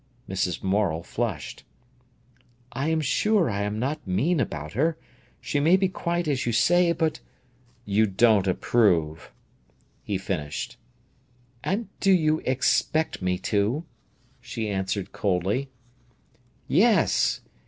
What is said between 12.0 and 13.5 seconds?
you expect me